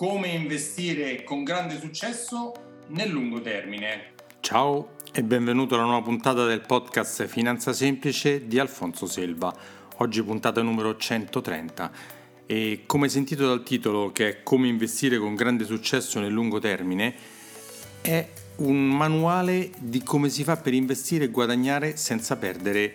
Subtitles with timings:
[0.00, 2.54] come investire con grande successo
[2.86, 4.14] nel lungo termine.
[4.40, 9.54] Ciao e benvenuto alla nuova puntata del podcast Finanza Semplice di Alfonso Selva.
[9.98, 11.90] Oggi puntata numero 130
[12.46, 17.14] e come sentito dal titolo che è come investire con grande successo nel lungo termine
[18.00, 18.26] è
[18.56, 22.94] un manuale di come si fa per investire e guadagnare senza perdere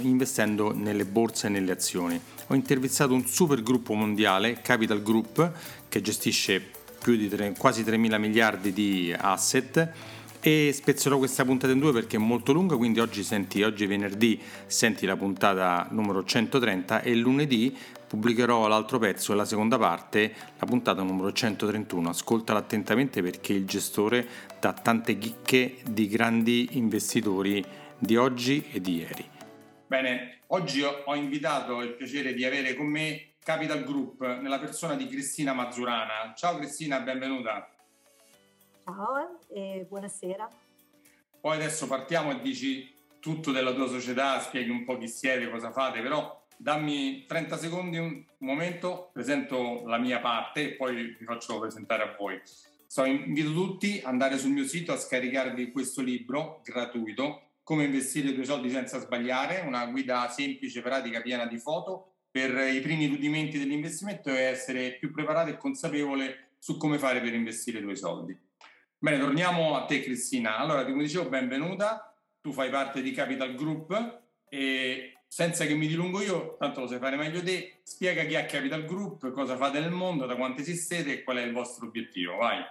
[0.00, 2.20] investendo nelle borse e nelle azioni.
[2.48, 5.52] Ho intervistato un super gruppo mondiale, Capital Group,
[5.88, 6.62] che gestisce
[7.00, 9.92] più di 3, quasi 3 mila miliardi di asset
[10.40, 14.40] e spezzerò questa puntata in due perché è molto lunga, quindi oggi senti, oggi venerdì
[14.66, 21.02] senti la puntata numero 130 e lunedì pubblicherò l'altro pezzo, la seconda parte, la puntata
[21.02, 22.08] numero 131.
[22.08, 24.26] Ascoltala attentamente perché il gestore
[24.58, 27.64] dà tante chicche di grandi investitori
[27.98, 29.39] di oggi e di ieri.
[29.90, 35.08] Bene, oggi ho invitato il piacere di avere con me Capital Group nella persona di
[35.08, 36.32] Cristina Mazzurana.
[36.36, 37.68] Ciao Cristina, benvenuta.
[38.84, 40.48] Ciao e buonasera.
[41.40, 45.72] Poi adesso partiamo e dici tutto della tua società, spieghi un po' chi siete, cosa
[45.72, 51.58] fate, però dammi 30 secondi, un momento, presento la mia parte e poi vi faccio
[51.58, 52.40] presentare a voi.
[52.86, 58.30] So, invito tutti ad andare sul mio sito a scaricarvi questo libro gratuito come investire
[58.30, 63.06] i tuoi soldi senza sbagliare, una guida semplice, pratica, piena di foto per i primi
[63.06, 67.96] rudimenti dell'investimento e essere più preparato e consapevole su come fare per investire i tuoi
[67.96, 68.36] soldi.
[68.98, 70.56] Bene, torniamo a te Cristina.
[70.56, 76.22] Allora, come dicevo, benvenuta, tu fai parte di Capital Group e senza che mi dilungo
[76.22, 79.92] io, tanto lo sai fare meglio te, spiega chi è Capital Group, cosa fate nel
[79.92, 82.34] mondo, da quanti esistete e qual è il vostro obiettivo.
[82.34, 82.64] Vai.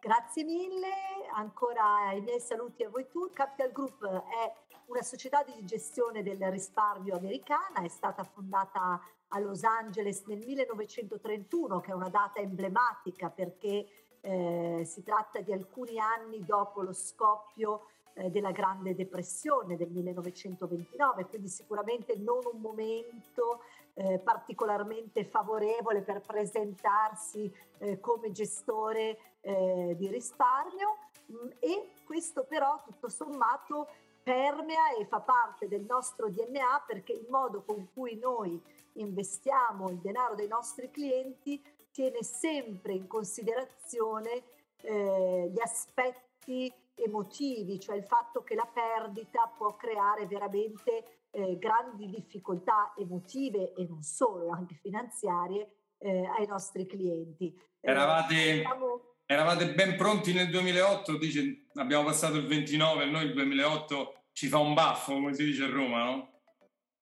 [0.00, 0.88] Grazie mille,
[1.34, 3.34] ancora i miei saluti a voi tutti.
[3.34, 4.54] Capital Group è
[4.86, 11.80] una società di gestione del risparmio americana, è stata fondata a Los Angeles nel 1931,
[11.80, 13.88] che è una data emblematica perché
[14.20, 21.26] eh, si tratta di alcuni anni dopo lo scoppio eh, della Grande Depressione del 1929,
[21.26, 23.62] quindi sicuramente non un momento
[23.94, 32.44] eh, particolarmente favorevole per presentarsi eh, come gestore eh, di risparmio mh, mm, e questo
[32.44, 33.88] però tutto sommato
[34.22, 38.60] permea e fa parte del nostro DNA perché il modo con cui noi
[38.94, 44.42] investiamo il denaro dei nostri clienti tiene sempre in considerazione
[44.82, 52.08] eh, gli aspetti emotivi, cioè il fatto che la perdita può creare veramente eh, grandi
[52.08, 57.52] difficoltà emotive e non solo, anche finanziarie eh, ai nostri clienti.
[57.80, 59.00] Eh, eravate, diciamo,
[59.30, 64.48] eravate, ben pronti nel 2008, dice, abbiamo passato il 29 e noi il 2008 ci
[64.48, 66.40] fa un baffo, come si dice a Roma, no?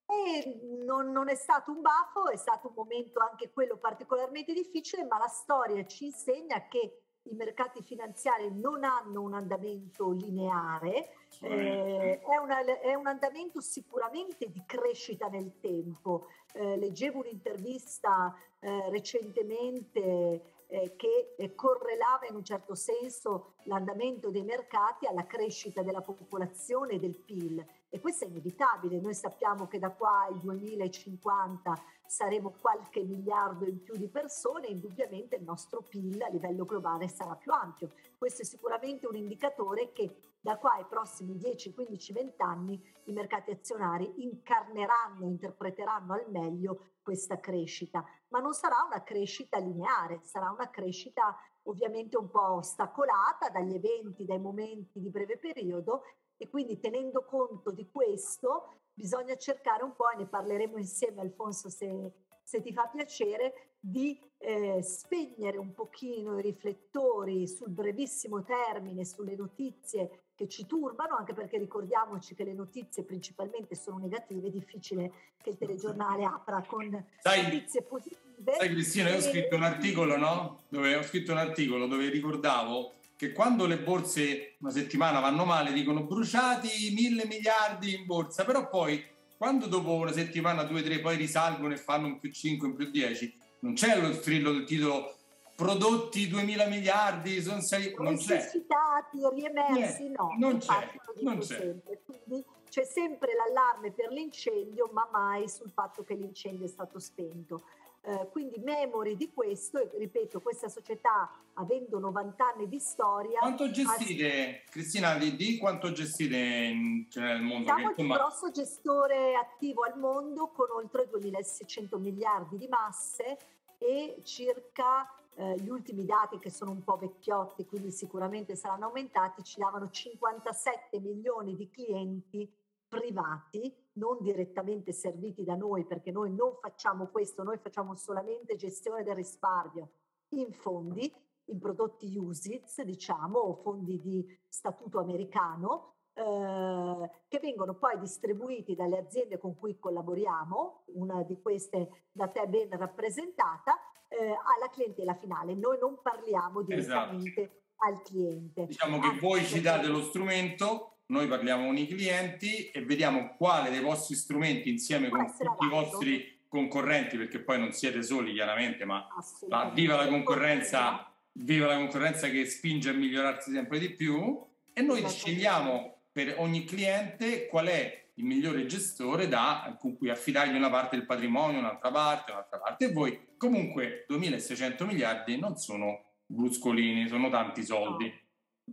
[0.06, 5.04] E non, non, è stato un baffo, è stato un momento anche quello particolarmente difficile,
[5.04, 11.10] ma la storia ci insegna che i mercati finanziari non hanno un andamento lineare,
[11.42, 16.26] eh, è, una, è, un andamento sicuramente di crescita nel tempo.
[16.54, 24.42] Eh, leggevo un'intervista eh, recentemente eh, che eh, correlava in un certo senso l'andamento dei
[24.42, 29.00] mercati alla crescita della popolazione e del PIL e questo è inevitabile.
[29.00, 31.74] Noi sappiamo che da qua al 2050
[32.06, 37.34] saremo qualche miliardo in più di persone, indubbiamente il nostro PIL a livello globale sarà
[37.34, 37.90] più ampio.
[38.16, 43.12] Questo è sicuramente un indicatore che da qua ai prossimi 10, 15, 20 anni i
[43.12, 50.50] mercati azionari incarneranno, interpreteranno al meglio questa crescita, ma non sarà una crescita lineare, sarà
[50.50, 56.02] una crescita ovviamente un po' ostacolata dagli eventi, dai momenti di breve periodo
[56.36, 61.68] e quindi tenendo conto di questo bisogna cercare un po', e ne parleremo insieme Alfonso
[61.68, 69.04] se, se ti fa piacere, di eh, spegnere un pochino i riflettori sul brevissimo termine,
[69.04, 74.50] sulle notizie che ci turbano, anche perché ricordiamoci che le notizie principalmente sono negative, è
[74.50, 78.54] difficile che il telegiornale apra con sai, notizie positive.
[78.58, 80.64] Sai Cristina, io ho scritto un articolo, no?
[80.68, 85.72] Dove ho scritto un articolo dove ricordavo che quando le borse una settimana vanno male
[85.72, 89.02] dicono bruciati mille miliardi in borsa, però poi
[89.36, 92.90] quando dopo una settimana, due, tre, poi risalgono e fanno un più 5, un più
[92.90, 95.14] 10, non c'è lo strillo del titolo
[95.56, 98.36] prodotti 2000 miliardi, sono saliti, non c'è.
[98.36, 100.34] Resuscitati, riemersi, no.
[100.38, 100.90] Non c'è,
[101.22, 101.56] non c'è.
[101.56, 102.00] Sempre.
[102.04, 107.62] Quindi c'è sempre l'allarme per l'incendio, ma mai sul fatto che l'incendio è stato spento.
[108.08, 113.40] Eh, quindi memori di questo, e ripeto, questa società avendo 90 anni di storia...
[113.40, 114.70] Quanto gestite, ha...
[114.70, 117.64] Cristina, di, di, quanto gestite cioè, nel mondo?
[117.64, 123.24] Siamo che, il più grosso gestore attivo al mondo con oltre 2600 miliardi di masse
[123.24, 123.36] e
[123.78, 129.42] e circa eh, gli ultimi dati che sono un po' vecchiotti, quindi sicuramente saranno aumentati,
[129.42, 132.50] ci davano 57 milioni di clienti
[132.88, 139.02] privati, non direttamente serviti da noi, perché noi non facciamo questo, noi facciamo solamente gestione
[139.02, 139.90] del risparmio
[140.30, 141.12] in fondi,
[141.46, 148.98] in prodotti USITS, diciamo, o fondi di statuto americano, eh, che vengono poi distribuiti dalle
[148.98, 153.76] aziende con cui collaboriamo, una di queste da te ben rappresentata,
[154.08, 155.54] eh, alla clientela finale.
[155.54, 157.60] Noi non parliamo direttamente esatto.
[157.78, 158.66] al cliente.
[158.66, 163.70] Diciamo che voi ci date lo strumento, noi parliamo con i clienti e vediamo quale
[163.70, 168.84] dei vostri strumenti insieme con tutti i vostri concorrenti, perché poi non siete soli chiaramente,
[168.84, 169.06] ma,
[169.48, 174.82] ma viva la concorrenza, viva la concorrenza che spinge a migliorarsi sempre di più e
[174.82, 180.70] noi scegliamo per ogni cliente qual è il migliore gestore da, con cui affidargli una
[180.70, 182.86] parte del patrimonio, un'altra parte, un'altra parte.
[182.86, 188.06] E voi comunque 2600 miliardi non sono bruscolini, sono tanti soldi.
[188.06, 188.25] No.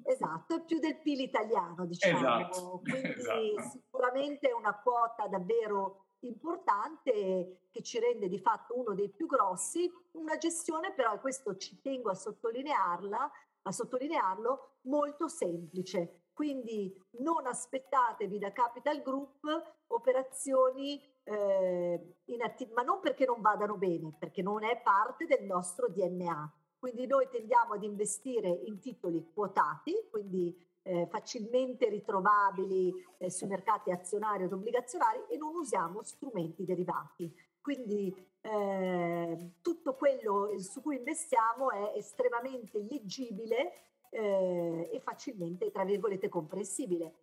[0.03, 2.17] Esatto, è più del PIL italiano, diciamo.
[2.17, 2.81] Esatto.
[2.83, 3.69] Quindi esatto.
[3.69, 9.91] sicuramente è una quota davvero importante che ci rende di fatto uno dei più grossi,
[10.11, 13.31] una gestione però, e questo ci tengo a sottolinearla,
[13.63, 16.21] a sottolinearlo, molto semplice.
[16.33, 19.43] Quindi non aspettatevi da Capital Group
[19.87, 25.89] operazioni eh, inattive, ma non perché non vadano bene, perché non è parte del nostro
[25.89, 26.53] DNA.
[26.83, 33.89] Quindi noi tendiamo ad investire in titoli quotati, quindi eh, facilmente ritrovabili eh, sui mercati
[33.89, 37.33] azionari ed obbligazionari e non usiamo strumenti derivati.
[37.61, 43.71] Quindi eh, tutto quello su cui investiamo è estremamente leggibile
[44.09, 47.13] eh, e facilmente, tra virgolette, comprensibile.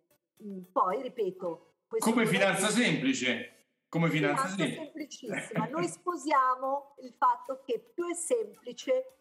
[0.43, 1.73] Mm, poi, ripeto...
[1.99, 2.71] Come finanza è...
[2.71, 3.61] semplice.
[3.91, 5.67] Come finanza, finanza semplicissima.
[5.67, 9.17] Noi sposiamo il fatto che più è semplice,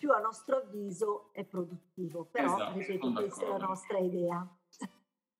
[0.00, 2.24] più a nostro avviso è produttivo.
[2.32, 4.48] Però, esatto, ripeto, questa è la nostra idea.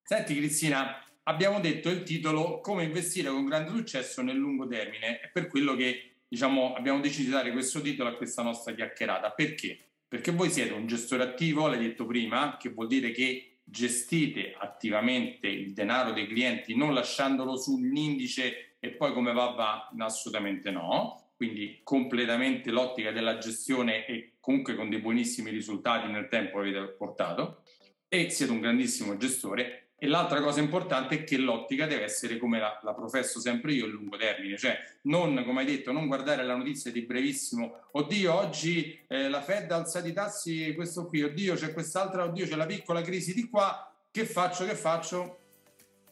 [0.03, 5.21] Senti Cristina, abbiamo detto il titolo Come investire con grande successo nel lungo termine.
[5.21, 9.31] È per quello che diciamo, abbiamo deciso di dare questo titolo a questa nostra chiacchierata.
[9.31, 9.79] Perché?
[10.07, 15.47] Perché voi siete un gestore attivo, l'hai detto prima, che vuol dire che gestite attivamente
[15.47, 19.91] il denaro dei clienti non lasciandolo sull'indice e poi come va va?
[20.05, 21.30] Assolutamente no.
[21.41, 27.63] Quindi completamente l'ottica della gestione e comunque con dei buonissimi risultati nel tempo avete portato.
[28.09, 29.93] E siete un grandissimo gestore.
[29.97, 33.87] E l'altra cosa importante è che l'ottica deve essere, come la, la professo sempre io,
[33.87, 38.35] a lungo termine, cioè non, come hai detto, non guardare la notizia di brevissimo, oddio
[38.35, 42.57] oggi eh, la Fed ha alzato i tassi, questo qui, oddio c'è quest'altra, oddio c'è
[42.57, 45.39] la piccola crisi di qua, che faccio, che faccio?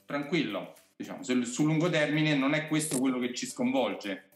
[0.06, 4.27] Tranquillo, diciamo, sul lungo termine non è questo quello che ci sconvolge,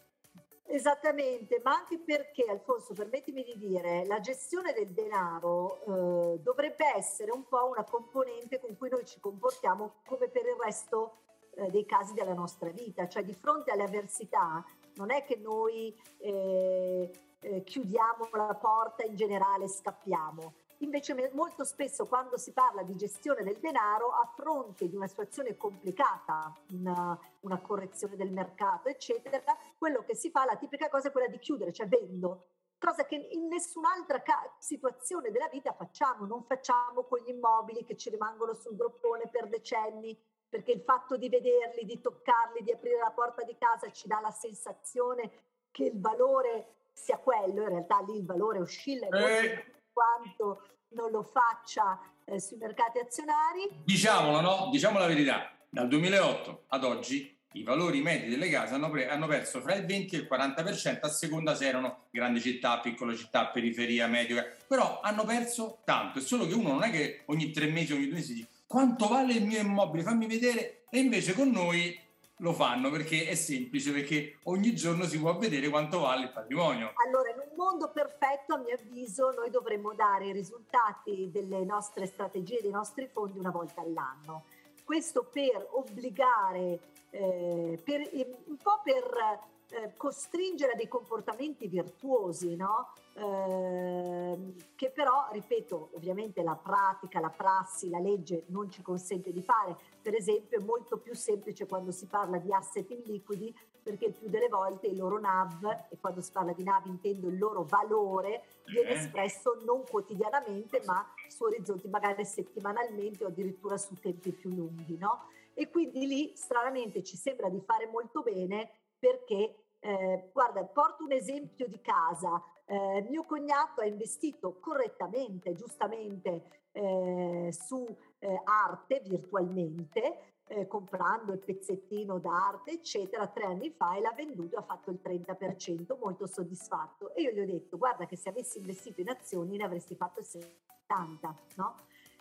[0.73, 7.29] Esattamente, ma anche perché, Alfonso, permettimi di dire, la gestione del denaro eh, dovrebbe essere
[7.29, 11.17] un po' una componente con cui noi ci comportiamo come per il resto
[11.57, 14.65] eh, dei casi della nostra vita, cioè di fronte alle avversità
[14.95, 21.63] non è che noi eh, eh chiudiamo la porta in generale e scappiamo, Invece molto
[21.63, 27.17] spesso quando si parla di gestione del denaro a fronte di una situazione complicata, una,
[27.41, 31.39] una correzione del mercato, eccetera, quello che si fa, la tipica cosa è quella di
[31.39, 32.47] chiudere, cioè vendo,
[32.77, 37.95] cosa che in nessun'altra ca- situazione della vita facciamo, non facciamo con gli immobili che
[37.95, 40.19] ci rimangono sul groppone per decenni,
[40.49, 44.19] perché il fatto di vederli, di toccarli, di aprire la porta di casa ci dà
[44.19, 45.31] la sensazione
[45.71, 49.65] che il valore sia quello, in realtà lì il valore oscilla eh.
[49.93, 53.69] Quanto non lo faccia eh, sui mercati azionari.
[53.83, 54.69] Diciamolo, no?
[54.71, 59.27] Diciamo la verità, dal 2008 ad oggi i valori medi delle case hanno, pre- hanno,
[59.27, 63.47] perso fra il 20 e il 40% a seconda se erano grandi città, piccole città,
[63.47, 66.19] periferia, medio, però hanno perso tanto.
[66.19, 69.07] È solo che uno non è che ogni tre mesi, ogni due mesi dice quanto
[69.07, 71.95] vale il mio immobile, fammi vedere, e invece con noi
[72.43, 76.91] lo fanno perché è semplice, perché ogni giorno si può vedere quanto vale il patrimonio.
[77.07, 82.05] Allora, in un mondo perfetto, a mio avviso, noi dovremmo dare i risultati delle nostre
[82.05, 84.43] strategie, dei nostri fondi una volta all'anno.
[84.83, 86.79] Questo per obbligare,
[87.11, 92.91] eh, per, un po' per eh, costringere a dei comportamenti virtuosi, no?
[93.15, 99.41] Eh, che però, ripeto, ovviamente la pratica, la prassi, la legge non ci consente di
[99.41, 99.77] fare.
[100.01, 104.29] Per esempio è molto più semplice quando si parla di asset illiquidi perché il più
[104.29, 108.43] delle volte il loro NAV, e quando si parla di NAV intendo il loro valore,
[108.65, 108.93] viene eh.
[108.93, 114.97] espresso non quotidianamente ma su orizzonti magari settimanalmente o addirittura su tempi più lunghi.
[114.97, 115.27] No?
[115.53, 121.11] E quindi lì stranamente ci sembra di fare molto bene perché Eh, guarda, porto un
[121.11, 122.41] esempio di casa.
[122.65, 127.85] Eh, mio cognato ha investito correttamente, giustamente, eh, su
[128.19, 134.55] eh, arte virtualmente, eh, comprando il pezzettino d'arte, eccetera, tre anni fa e l'ha venduto
[134.55, 137.13] e ha fatto il 30%, molto soddisfatto.
[137.15, 140.19] E io gli ho detto, guarda che se avessi investito in azioni ne avresti fatto
[140.19, 141.75] il 70%, no?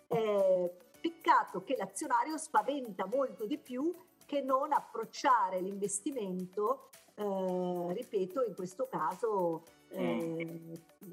[0.08, 0.70] Eh,
[1.00, 3.92] peccato che l'azionario spaventa molto di più
[4.26, 10.60] che non approcciare l'investimento, eh, ripeto, in questo caso eh,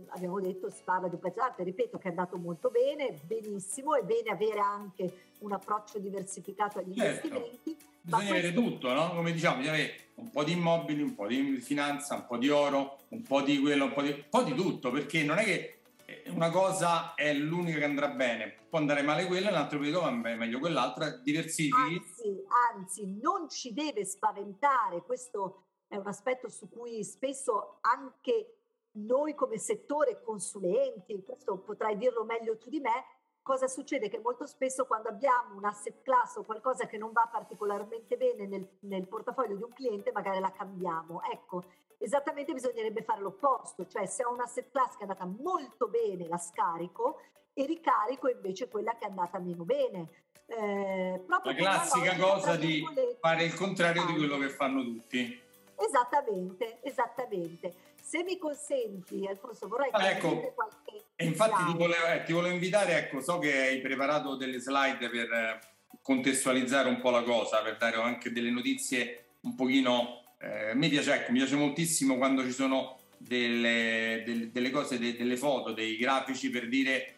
[0.09, 4.03] abbiamo detto si parla di un pezzo ripeto che è andato molto bene, benissimo, è
[4.03, 7.27] bene avere anche un approccio diversificato agli certo.
[7.27, 7.77] investimenti.
[8.01, 9.13] Bisogna avere tutto, no?
[9.13, 12.49] Come diciamo, bisogna avere un po' di immobili, un po' di finanza, un po' di
[12.49, 15.43] oro, un po' di quello, un po' di, un po di tutto, perché non è
[15.43, 15.79] che
[16.27, 20.59] una cosa è l'unica che andrà bene, può andare male quella, l'altro periodo va meglio
[20.59, 21.95] quell'altra, diversifichi.
[21.95, 22.43] Anzi,
[22.73, 28.58] anzi, non ci deve spaventare, questo è un aspetto su cui spesso anche
[29.05, 33.05] noi come settore consulenti, questo potrai dirlo meglio tu di me,
[33.41, 34.09] cosa succede?
[34.09, 38.45] Che molto spesso quando abbiamo un asset class o qualcosa che non va particolarmente bene
[38.45, 41.21] nel, nel portafoglio di un cliente, magari la cambiamo.
[41.23, 41.63] Ecco,
[41.97, 46.27] esattamente bisognerebbe fare l'opposto, cioè se ho un asset class che è andata molto bene
[46.27, 47.21] la scarico
[47.53, 50.27] e ricarico invece quella che è andata meno bene.
[50.45, 52.83] Eh, la classica cosa di
[53.19, 55.41] fare il contrario di quello che fanno tutti.
[55.75, 57.73] Esattamente, esattamente.
[58.09, 61.09] Se mi consenti, Alfonso, vorrei ah, ecco, qualche...
[61.15, 65.07] E infatti ti volevo, eh, ti volevo, invitare, ecco, so che hai preparato delle slide
[65.11, 65.59] per eh,
[66.01, 70.23] contestualizzare un po' la cosa, per dare anche delle notizie un pochino...
[70.39, 75.15] Eh, mi, piace, ecco, mi piace moltissimo quando ci sono delle, delle, delle cose, de,
[75.15, 77.13] delle foto, dei grafici per dire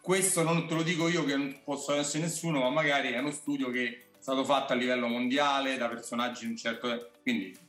[0.00, 3.32] questo non te lo dico io che non posso essere nessuno, ma magari è uno
[3.32, 7.10] studio che è stato fatto a livello mondiale da personaggi di un certo...
[7.22, 7.66] Quindi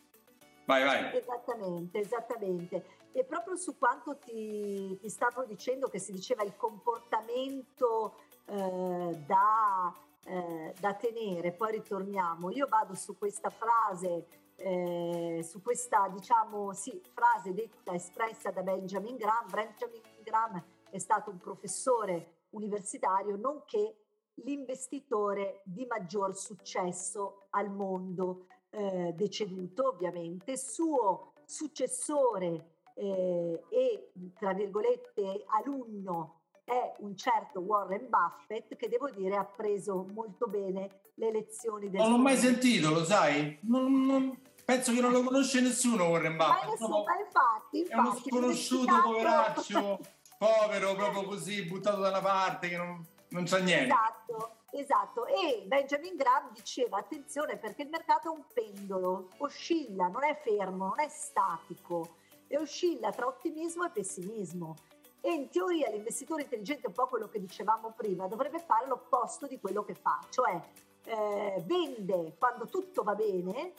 [0.69, 1.17] Vai, vai.
[1.17, 2.85] Esattamente, esattamente.
[3.11, 9.91] E proprio su quanto ti, ti stavo dicendo che si diceva il comportamento eh, da,
[10.25, 12.51] eh, da, tenere, poi ritorniamo.
[12.51, 19.15] Io vado su questa frase, eh, su questa diciamo sì, frase detta espressa da Benjamin
[19.15, 19.49] Graham.
[19.49, 23.95] Benjamin Graham è stato un professore universitario, nonché
[24.43, 35.43] l'investitore di maggior successo al mondo eh, deceduto ovviamente, suo successore eh, e tra virgolette
[35.47, 41.89] alunno è un certo Warren Buffett che devo dire ha preso molto bene le lezioni
[41.89, 43.57] del Non l'ho mai sentito, lo sai?
[43.61, 46.65] Non, non, penso che non lo conosce nessuno Warren Buffett.
[46.65, 49.99] Ma nessuno, ma infatti, infatti, è uno sconosciuto poveraccio,
[50.37, 53.93] povero, proprio così, buttato da una parte che non, non sa niente.
[53.93, 54.58] Esatto.
[54.71, 60.39] Esatto, e Benjamin Graham diceva attenzione perché il mercato è un pendolo, oscilla, non è
[60.43, 64.75] fermo, non è statico e oscilla tra ottimismo e pessimismo.
[65.21, 69.59] E in teoria l'investitore intelligente, un po' quello che dicevamo prima, dovrebbe fare l'opposto di
[69.59, 70.61] quello che fa, cioè
[71.05, 73.73] eh, vende quando tutto va bene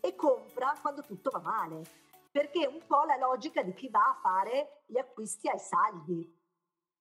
[0.00, 1.82] e compra quando tutto va male,
[2.30, 6.40] perché è un po' la logica di chi va a fare gli acquisti ai saldi.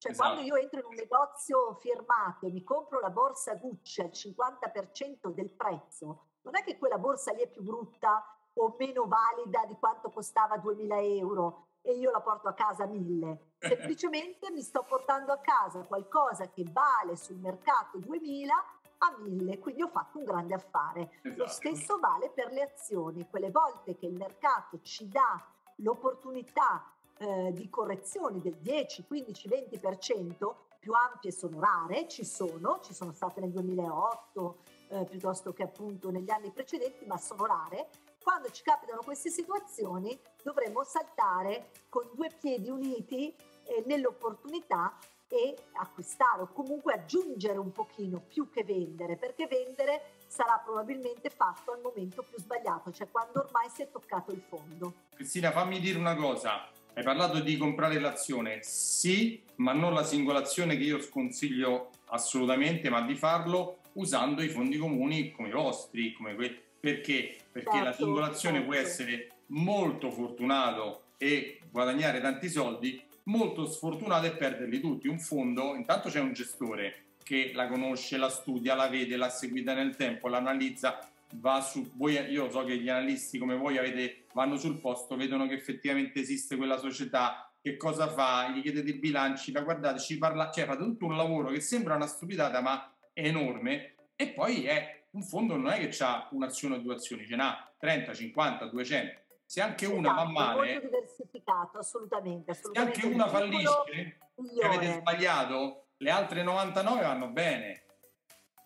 [0.02, 0.32] Cioè, esatto.
[0.32, 5.28] quando io entro in un negozio firmato e mi compro la borsa Gucci al 50%
[5.28, 9.78] del prezzo, non è che quella borsa lì è più brutta o meno valida di
[9.78, 13.52] quanto costava 2000 euro e io la porto a casa a 1000.
[13.60, 18.56] Semplicemente mi sto portando a casa qualcosa che vale sul mercato 2000
[18.98, 21.12] a 1000, quindi ho fatto un grande affare.
[21.22, 21.44] Esatto.
[21.44, 23.30] Lo stesso vale per le azioni.
[23.30, 26.91] Quelle volte che il mercato ci dà l'opportunità
[27.22, 33.14] eh, di correzioni del 10, 15, 20%, più ampie sono rare, ci sono, ci sono
[33.14, 34.58] state nel 2008
[34.90, 37.90] eh, piuttosto che appunto negli anni precedenti, ma sono rare.
[38.22, 43.34] Quando ci capitano queste situazioni dovremmo saltare con due piedi uniti
[43.66, 44.98] eh, nell'opportunità
[45.28, 51.72] e acquistare o comunque aggiungere un pochino più che vendere, perché vendere sarà probabilmente fatto
[51.72, 54.94] al momento più sbagliato, cioè quando ormai si è toccato il fondo.
[55.14, 58.60] Cristina, fammi dire una cosa, hai parlato di comprare l'azione?
[58.62, 64.78] Sì, ma non la singolazione che io sconsiglio assolutamente, ma di farlo usando i fondi
[64.78, 67.38] comuni come i vostri, come que- perché?
[67.52, 68.72] Perché certo, la singolazione certo.
[68.72, 75.08] può essere molto fortunato e guadagnare tanti soldi, molto sfortunato e perderli tutti.
[75.08, 79.74] Un fondo, intanto c'è un gestore che la conosce, la studia, la vede, l'ha seguita
[79.74, 81.00] nel tempo, l'analizza,
[81.36, 85.48] va su voi, io so che gli analisti come voi avete, vanno sul posto, vedono
[85.48, 90.18] che effettivamente esiste quella società, che cosa fa, gli chiedete i bilanci, la guardate, ci
[90.18, 94.66] parla, cioè fate tutto un lavoro che sembra una stupidata ma è enorme e poi
[94.66, 98.66] è un fondo non è che ha un'azione o due azioni, ce n'ha 30, 50,
[98.66, 99.22] 200.
[99.46, 100.80] se anche esatto, una va male...
[100.80, 102.52] Diversificato, assolutamente.
[102.52, 104.18] assolutamente se anche una fallisce,
[104.60, 107.84] che avete sbagliato, le altre 99 vanno bene.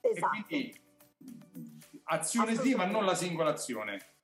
[0.01, 0.37] Esatto.
[0.37, 0.79] E quindi
[2.05, 4.14] azione sì, ma non la singola azione.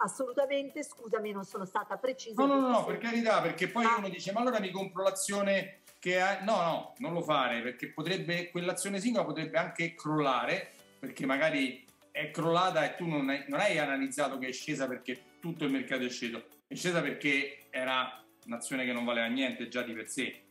[0.00, 2.44] Assolutamente, scusami, non sono stata precisa.
[2.44, 3.96] No, no, no, no per carità, perché poi ah.
[3.98, 6.40] uno dice, ma allora mi compro l'azione che ha...
[6.42, 12.30] No, no, non lo fare, perché potrebbe, quell'azione singola potrebbe anche crollare, perché magari è
[12.30, 16.04] crollata e tu non hai, non hai analizzato che è scesa perché tutto il mercato
[16.04, 20.42] è sceso, è scesa perché era un'azione che non valeva niente già di per sé.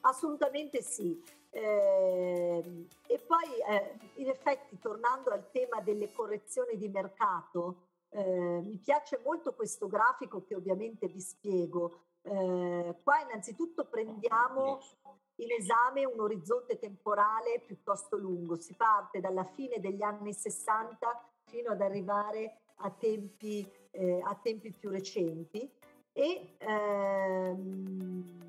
[0.00, 1.20] Assolutamente sì.
[1.54, 8.78] Eh, e poi eh, in effetti tornando al tema delle correzioni di mercato, eh, mi
[8.78, 12.04] piace molto questo grafico che ovviamente vi spiego.
[12.22, 14.80] Eh, qua innanzitutto prendiamo
[15.36, 21.72] in esame un orizzonte temporale piuttosto lungo, si parte dalla fine degli anni 60 fino
[21.72, 25.70] ad arrivare a tempi, eh, a tempi più recenti
[26.12, 28.42] e ehm,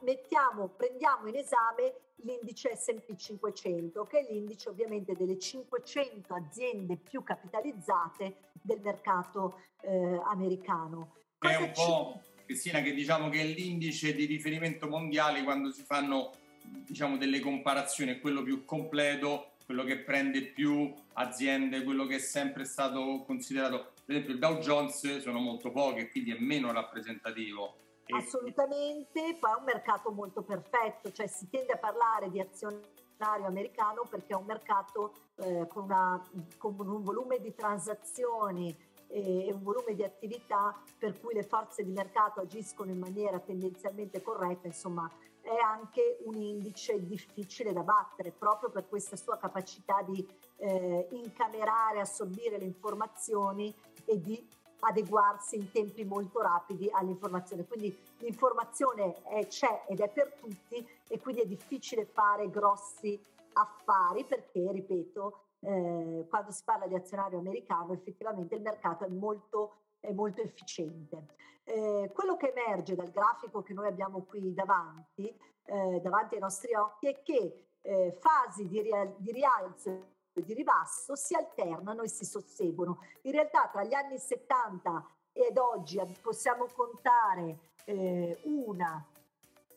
[0.00, 7.22] mettiamo, prendiamo in esame l'indice S&P 500, che è l'indice ovviamente delle 500 aziende più
[7.22, 11.14] capitalizzate del mercato eh, americano.
[11.38, 15.82] Cosa è un po', Cristina, che diciamo che è l'indice di riferimento mondiale quando si
[15.82, 22.16] fanno diciamo, delle comparazioni, è quello più completo, quello che prende più aziende, quello che
[22.16, 26.72] è sempre stato considerato, per esempio il Dow Jones sono molto poche, quindi è meno
[26.72, 27.76] rappresentativo
[28.12, 34.04] Assolutamente, poi è un mercato molto perfetto, cioè si tende a parlare di azionario americano
[34.08, 36.22] perché è un mercato eh, con, una,
[36.58, 41.90] con, un volume di transazioni e un volume di attività per cui le forze di
[41.90, 45.10] mercato agiscono in maniera tendenzialmente corretta, insomma
[45.42, 50.26] è anche un indice difficile da battere proprio per questa sua capacità di
[50.56, 53.74] eh, incamerare, assorbire le informazioni
[54.04, 54.46] e di
[54.80, 57.66] adeguarsi in tempi molto rapidi all'informazione.
[57.66, 63.18] Quindi l'informazione è, c'è ed è per tutti e quindi è difficile fare grossi
[63.54, 69.76] affari perché, ripeto, eh, quando si parla di azionario americano effettivamente il mercato è molto,
[70.00, 71.26] è molto efficiente.
[71.64, 75.28] Eh, quello che emerge dal grafico che noi abbiamo qui davanti,
[75.64, 81.16] eh, davanti ai nostri occhi, è che eh, fasi di, rial- di rialzo di ribasso
[81.16, 82.98] si alternano e si susseguono.
[83.22, 89.04] In realtà tra gli anni 70 ed oggi possiamo contare eh, una,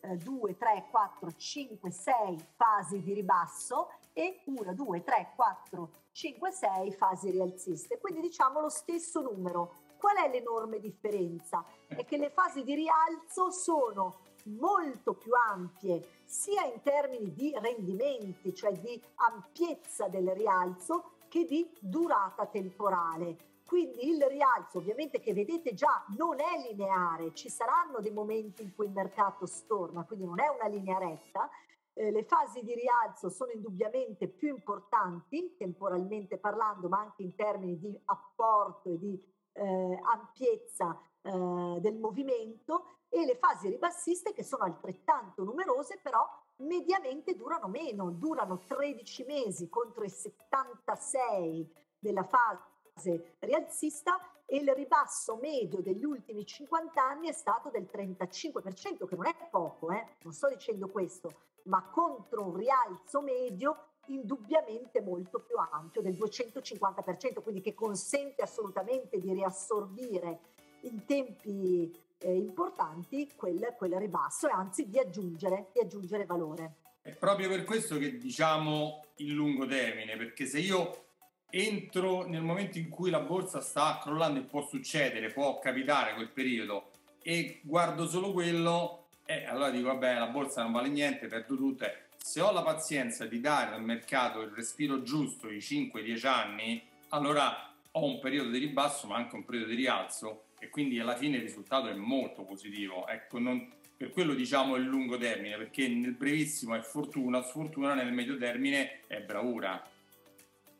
[0.00, 6.52] eh, due, tre, quattro, cinque, sei fasi di ribasso e una, due, tre, quattro, cinque,
[6.52, 7.98] sei fasi rialziste.
[7.98, 9.82] Quindi diciamo lo stesso numero.
[9.98, 11.64] Qual è l'enorme differenza?
[11.86, 18.54] È che le fasi di rialzo sono molto più ampie sia in termini di rendimenti,
[18.54, 23.52] cioè di ampiezza del rialzo, che di durata temporale.
[23.66, 28.74] Quindi il rialzo ovviamente che vedete già non è lineare, ci saranno dei momenti in
[28.74, 31.48] cui il mercato storna, quindi non è una linea retta.
[31.94, 37.78] Eh, le fasi di rialzo sono indubbiamente più importanti temporalmente parlando, ma anche in termini
[37.78, 39.20] di apporto e di
[39.52, 47.34] eh, ampiezza eh, del movimento e le fasi ribassiste che sono altrettanto numerose però mediamente
[47.34, 55.80] durano meno, durano 13 mesi contro i 76 della fase rialzista e il ribasso medio
[55.80, 60.16] degli ultimi 50 anni è stato del 35%, che non è poco, eh?
[60.22, 61.32] non sto dicendo questo,
[61.64, 69.18] ma contro un rialzo medio indubbiamente molto più ampio del 250%, quindi che consente assolutamente
[69.18, 70.52] di riassorbire
[70.84, 76.76] in tempi eh, importanti quel, quel ribasso e anzi di aggiungere, di aggiungere valore.
[77.02, 81.04] È proprio per questo che diciamo il lungo termine, perché se io
[81.50, 86.30] entro nel momento in cui la borsa sta crollando e può succedere, può capitare quel
[86.30, 86.90] periodo
[87.22, 91.86] e guardo solo quello, eh, allora dico vabbè la borsa non vale niente, perdo tutto.
[92.16, 97.72] Se ho la pazienza di dare al mercato il respiro giusto, i 5-10 anni, allora
[97.92, 101.36] ho un periodo di ribasso ma anche un periodo di rialzo e quindi alla fine
[101.36, 103.06] il risultato è molto positivo.
[103.06, 108.12] Ecco, non, per quello diciamo il lungo termine, perché nel brevissimo è fortuna, sfortuna, nel
[108.12, 109.82] medio termine è bravura.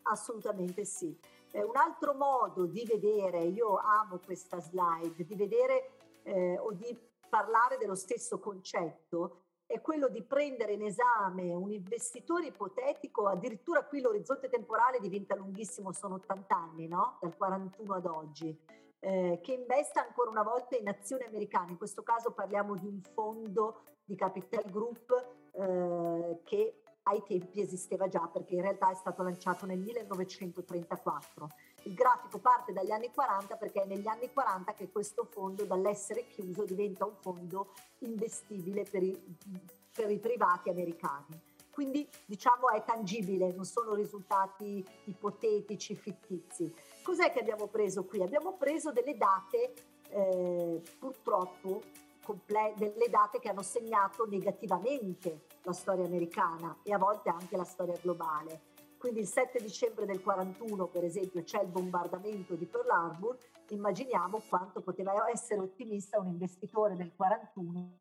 [0.04, 1.14] Assolutamente sì.
[1.50, 5.90] Eh, un altro modo di vedere, io amo questa slide, di vedere
[6.22, 6.96] eh, o di
[7.28, 14.00] parlare dello stesso concetto è quello di prendere in esame un investitore ipotetico, addirittura qui
[14.00, 17.18] l'orizzonte temporale diventa lunghissimo, sono 80 anni, no?
[17.20, 18.58] Dal 41 ad oggi
[19.04, 21.72] eh, che investa ancora una volta in azioni americane.
[21.72, 25.10] In questo caso parliamo di un fondo di Capital Group
[25.52, 31.48] eh, che ai tempi esisteva già perché in realtà è stato lanciato nel 1934
[31.82, 36.26] il grafico parte dagli anni 40 perché è negli anni 40 che questo fondo dall'essere
[36.28, 39.36] chiuso diventa un fondo investibile per i,
[39.92, 41.38] per i privati americani.
[41.70, 46.72] Quindi diciamo è tangibile, non sono risultati ipotetici, fittizi.
[47.04, 48.22] Cos'è che abbiamo preso qui?
[48.22, 49.74] Abbiamo preso delle date
[50.08, 51.82] eh, purtroppo
[52.24, 57.64] comple- delle date che hanno segnato negativamente la storia americana e a volte anche la
[57.64, 58.72] storia globale.
[58.96, 63.36] Quindi il 7 dicembre del 41, per esempio, c'è il bombardamento di Pearl Harbor,
[63.68, 67.98] immaginiamo quanto poteva essere ottimista un investitore del 41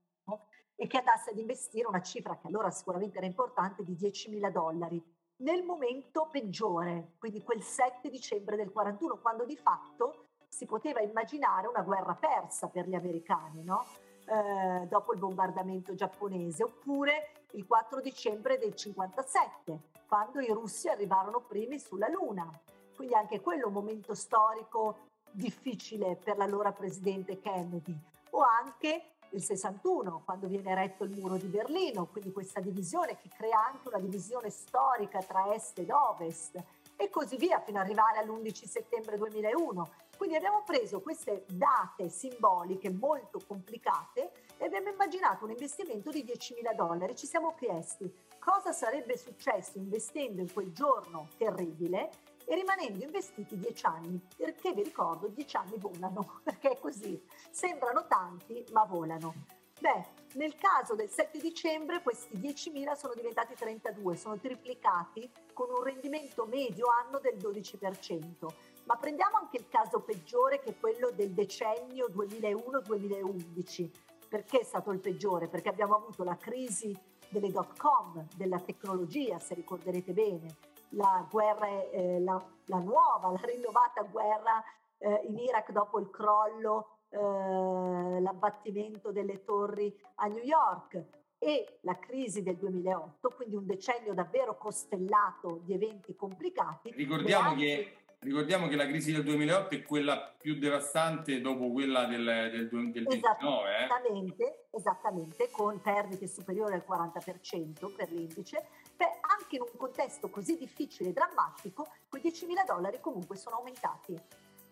[0.75, 5.03] e che andasse ad investire una cifra che allora sicuramente era importante di 10.000 dollari
[5.37, 11.67] nel momento peggiore, quindi quel 7 dicembre del 41, quando di fatto si poteva immaginare
[11.67, 13.85] una guerra persa per gli americani, no?
[14.25, 21.41] eh, dopo il bombardamento giapponese, oppure il 4 dicembre del 57, quando i russi arrivarono
[21.41, 22.47] primi sulla Luna.
[22.95, 27.97] Quindi anche quello un momento storico difficile per l'allora presidente Kennedy,
[28.31, 33.29] o anche il 61, quando viene eretto il muro di Berlino, quindi questa divisione che
[33.35, 36.63] crea anche una divisione storica tra est ed ovest,
[36.95, 39.91] e così via fino ad arrivare all'11 settembre 2001.
[40.15, 46.75] Quindi abbiamo preso queste date simboliche molto complicate e abbiamo immaginato un investimento di 10.000
[46.75, 47.15] dollari.
[47.15, 52.11] Ci siamo chiesti cosa sarebbe successo investendo in quel giorno terribile
[52.45, 58.05] e rimanendo investiti dieci anni, perché vi ricordo, dieci anni volano, perché è così, sembrano
[58.07, 59.61] tanti ma volano.
[59.79, 65.83] Beh, nel caso del 7 dicembre questi 10.000 sono diventati 32, sono triplicati con un
[65.83, 68.47] rendimento medio anno del 12%.
[68.85, 73.89] Ma prendiamo anche il caso peggiore che è quello del decennio 2001-2011.
[74.29, 75.47] Perché è stato il peggiore?
[75.47, 80.55] Perché abbiamo avuto la crisi delle dot com, della tecnologia, se ricorderete bene,
[80.95, 84.63] la guerra, eh, la, la, nuova, la rinnovata guerra
[84.97, 91.03] eh, in Iraq dopo il crollo, eh, l'abbattimento delle torri a New York
[91.37, 96.91] e la crisi del 2008, quindi un decennio davvero costellato di eventi complicati.
[96.91, 97.65] Ricordiamo anche...
[97.65, 102.51] che Ricordiamo che la crisi del 2008 è quella più devastante dopo quella del, del,
[102.51, 103.69] del 2019.
[103.69, 103.83] Eh?
[103.83, 104.62] Esattamente?
[104.73, 108.67] Esattamente, con perdite superiori al 40% per l'indice.
[108.95, 114.19] Beh, anche in un contesto così difficile e drammatico, quei 10.000 dollari comunque sono aumentati.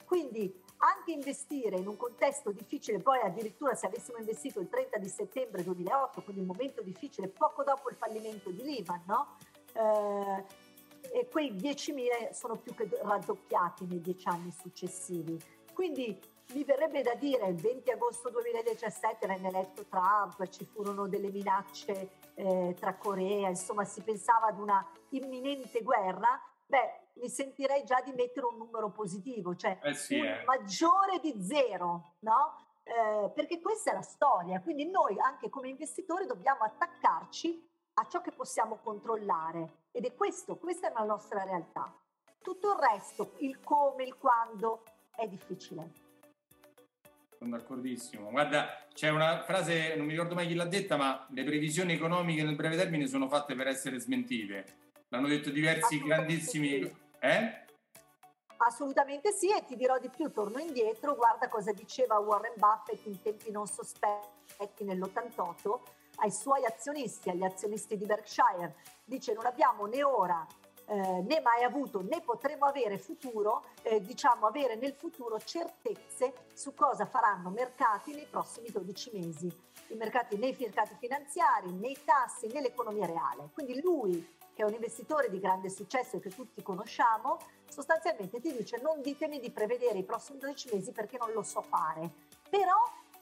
[0.05, 5.07] Quindi anche investire in un contesto difficile, poi addirittura se avessimo investito il 30 di
[5.07, 9.37] settembre 2008, quindi un momento difficile, poco dopo il fallimento di Lehman, no?
[9.73, 10.45] Eh,
[11.13, 15.39] e quei 10.000 sono più che raddoppiati nei dieci anni successivi.
[15.73, 16.19] Quindi
[16.53, 22.09] mi verrebbe da dire il 20 agosto 2017 venne eletto Trump, ci furono delle minacce
[22.35, 28.13] eh, tra Corea, insomma si pensava ad una imminente guerra, beh mi sentirei già di
[28.13, 30.43] mettere un numero positivo, cioè eh sì, eh.
[30.45, 32.67] maggiore di zero, no?
[32.83, 38.21] Eh, perché questa è la storia, quindi noi anche come investitori dobbiamo attaccarci a ciò
[38.21, 41.93] che possiamo controllare ed è questo, questa è la nostra realtà.
[42.41, 44.83] Tutto il resto, il come, il quando,
[45.15, 46.09] è difficile.
[47.41, 48.29] Sono d'accordissimo.
[48.29, 52.43] Guarda, c'è una frase, non mi ricordo mai chi l'ha detta, ma le previsioni economiche
[52.43, 54.91] nel breve termine sono fatte per essere smentite.
[55.07, 56.83] L'hanno detto diversi grandissimi...
[56.83, 56.95] Sì.
[57.17, 57.65] Eh?
[58.57, 63.19] Assolutamente sì, e ti dirò di più, torno indietro, guarda cosa diceva Warren Buffett in
[63.19, 65.79] tempi non sospetti nell'88
[66.17, 70.45] ai suoi azionisti, agli azionisti di Berkshire, dice non abbiamo né ora
[70.91, 76.73] eh, né mai avuto né potremo avere futuro, eh, diciamo avere nel futuro certezze su
[76.73, 79.47] cosa faranno mercati nei prossimi 12 mesi,
[79.87, 83.49] i mercati nei mercati finanziari, nei tassi, nell'economia reale.
[83.53, 87.37] Quindi lui che è un investitore di grande successo e che tutti conosciamo,
[87.69, 91.61] sostanzialmente ti dice non ditemi di prevedere i prossimi 12 mesi perché non lo so
[91.61, 92.11] fare,
[92.49, 92.75] però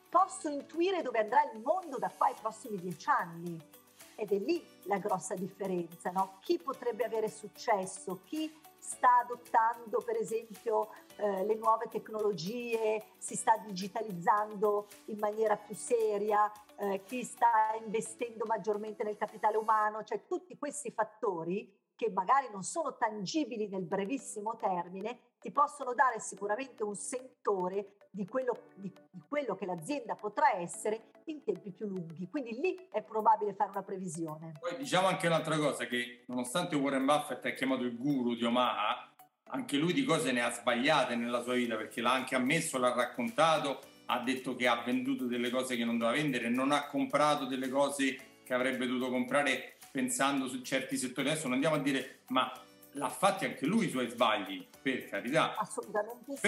[0.09, 3.78] posso intuire dove andrà il mondo da qua ai prossimi dieci anni.
[4.19, 6.39] Ed è lì la grossa differenza, no?
[6.41, 13.55] Chi potrebbe avere successo, chi sta adottando per esempio eh, le nuove tecnologie, si sta
[13.57, 20.57] digitalizzando in maniera più seria, eh, chi sta investendo maggiormente nel capitale umano, cioè tutti
[20.57, 26.95] questi fattori che magari non sono tangibili nel brevissimo termine, ti possono dare sicuramente un
[26.95, 32.27] sentore di quello, di, di quello, che l'azienda potrà essere in tempi più lunghi.
[32.29, 34.53] Quindi lì è probabile fare una previsione.
[34.59, 39.11] Poi diciamo anche un'altra cosa, che nonostante Warren Buffett è chiamato il guru di Omaha,
[39.51, 42.93] anche lui di cose ne ha sbagliate nella sua vita, perché l'ha anche ammesso, l'ha
[42.93, 47.45] raccontato, ha detto che ha venduto delle cose che non doveva vendere, non ha comprato
[47.45, 51.29] delle cose che avrebbe dovuto comprare pensando su certi settori.
[51.29, 52.51] Adesso non andiamo a dire ma
[52.93, 55.55] l'ha fatti anche lui i suoi sbagli, per carità.
[55.55, 56.39] Assolutamente sì.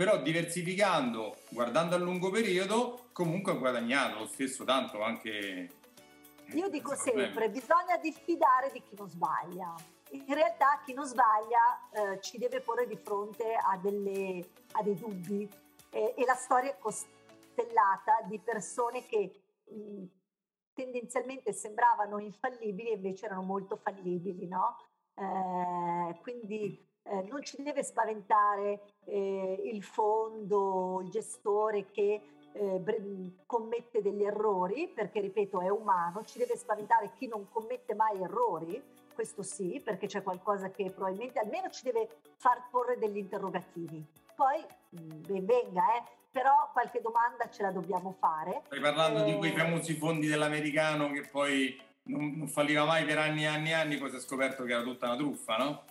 [0.00, 5.68] Però, diversificando, guardando a lungo periodo, comunque ha guadagnato lo stesso tanto anche...
[6.54, 9.74] Io dico sempre, bisogna diffidare di chi non sbaglia.
[10.12, 14.94] In realtà chi non sbaglia eh, ci deve porre di fronte a, delle, a dei
[14.94, 15.46] dubbi
[15.90, 20.04] eh, e la storia è costellata di persone che mh,
[20.72, 24.78] tendenzialmente sembravano infallibili e invece erano molto fallibili, no?
[25.14, 32.20] Eh, quindi eh, non ci deve spaventare eh, il fondo, il gestore che
[32.52, 32.82] eh,
[33.46, 38.82] commette degli errori, perché ripeto è umano, ci deve spaventare chi non commette mai errori,
[39.14, 44.04] questo sì, perché c'è qualcosa che probabilmente almeno ci deve far porre degli interrogativi.
[44.34, 48.62] Poi ben venga, eh, però qualche domanda ce la dobbiamo fare.
[48.66, 49.24] Stai parlando eh...
[49.24, 53.70] di quei famosi fondi dell'americano che poi non, non, falliva mai per anni e anni
[53.70, 55.84] e anni, poi si è scoperto che era tutta una truffa, no?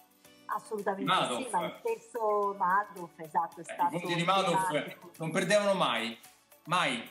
[0.51, 1.45] Assolutamente Madoff.
[1.45, 3.95] sì, ma lo stesso Madoff, esatto, è eh, stato...
[3.95, 6.17] I fondi di Madoff non perdevano mai,
[6.65, 7.09] mai,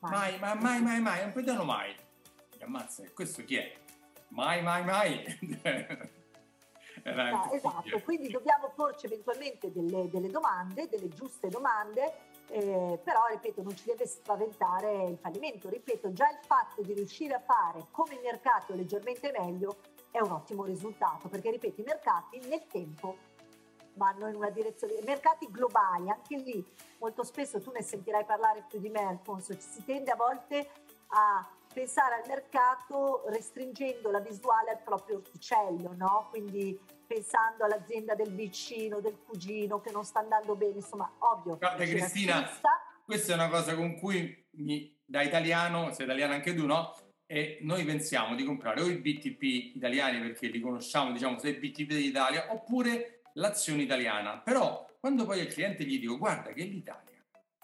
[0.00, 1.94] mai, mai, mai, mai, mai, non perdevano mai.
[2.56, 3.72] Mi ammazza, questo chi è?
[4.28, 5.24] Mai, mai, mai.
[7.04, 13.62] ah, esatto, quindi dobbiamo porci eventualmente delle, delle domande, delle giuste domande eh, però ripeto
[13.62, 18.14] non ci deve spaventare il fallimento, ripeto già il fatto di riuscire a fare come
[18.14, 19.76] il mercato leggermente meglio
[20.10, 23.16] è un ottimo risultato perché ripeto i mercati nel tempo
[23.94, 26.64] vanno in una direzione, i mercati globali anche lì
[26.98, 30.70] molto spesso tu ne sentirai parlare più di me Alfonso, si tende a volte
[31.08, 36.26] a pensare al mercato restringendo la visuale al proprio orticello, no?
[36.30, 41.56] quindi pensando all'azienda del vicino, del cugino che non sta andando bene, insomma, ovvio.
[41.56, 42.50] Guarda Cristina,
[43.04, 46.94] questa è una cosa con cui mi, da italiano, sei italiano anche tu, no?
[47.30, 51.58] E noi pensiamo di comprare o i BTP italiani perché li conosciamo, diciamo, se i
[51.58, 54.38] BTP d'Italia, oppure l'azione italiana.
[54.38, 57.22] Però quando poi al cliente gli dico, guarda che l'Italia,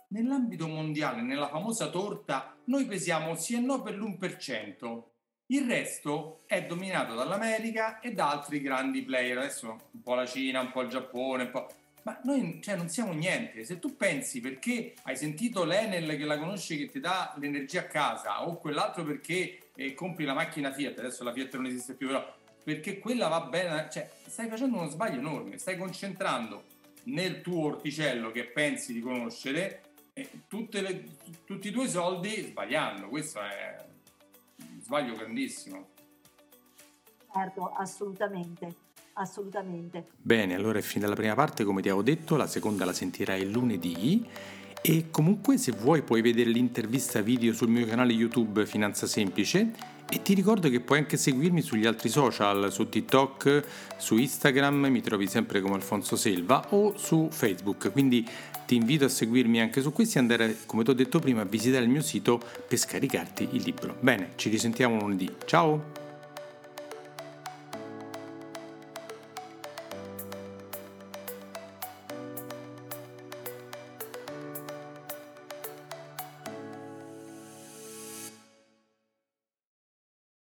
[0.09, 5.03] nell'ambito mondiale, nella famosa torta, noi pesiamo sì e no per l'1%.
[5.46, 10.61] Il resto è dominato dall'America e da altri grandi player, adesso un po' la Cina,
[10.61, 11.68] un po' il Giappone, un po'...
[12.04, 13.64] ma noi cioè, non siamo niente.
[13.64, 17.86] Se tu pensi perché hai sentito l'Enel che la conosci che ti dà l'energia a
[17.86, 22.08] casa o quell'altro perché eh, compri la macchina Fiat, adesso la Fiat non esiste più
[22.08, 26.64] però, perché quella va bene, cioè stai facendo uno sbaglio enorme, stai concentrando
[27.04, 31.04] nel tuo orticello che pensi di conoscere eh, le,
[31.44, 33.84] tutti i tuoi soldi sbagliando, questo è
[34.80, 35.88] sbaglio grandissimo.
[37.32, 38.82] Certo, assolutamente.
[39.14, 40.07] Assolutamente.
[40.20, 43.50] Bene, allora è finita la prima parte, come ti avevo detto, la seconda la sentirai
[43.50, 44.27] lunedì.
[44.87, 50.20] E comunque se vuoi puoi vedere l'intervista video sul mio canale YouTube Finanza Semplice e
[50.20, 53.64] ti ricordo che puoi anche seguirmi sugli altri social, su TikTok,
[53.96, 58.29] su Instagram, mi trovi sempre come Alfonso Selva o su Facebook, quindi
[58.66, 61.46] ti invito a seguirmi anche su questi e andare, come ti ho detto prima, a
[61.46, 63.96] visitare il mio sito per scaricarti il libro.
[64.00, 65.35] Bene, ci risentiamo lunedì.
[65.46, 66.03] Ciao!